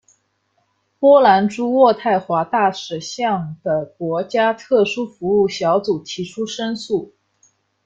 [0.99, 7.13] 波兰驻渥太华大使向的国家特殊服务小组提出申诉。